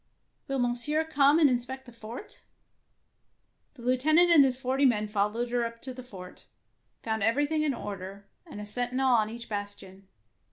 Will 0.47 0.57
Monsieur 0.57 1.05
come 1.05 1.37
and 1.37 1.47
inspect 1.47 1.85
the 1.85 1.91
fortf' 1.91 2.37
The 3.75 3.83
Lieutenant 3.83 4.31
and 4.31 4.43
his 4.43 4.57
forty 4.59 4.83
men 4.83 5.07
followed 5.07 5.51
her 5.51 5.63
up 5.63 5.79
to 5.83 5.93
the 5.93 6.01
fort, 6.01 6.47
found 7.03 7.21
everything 7.21 7.61
in 7.61 7.75
order, 7.75 8.25
and 8.47 8.59
a 8.59 8.65
sentinel 8.65 9.09
on 9.13 9.29
each 9.29 9.47
bastion. 9.47 10.07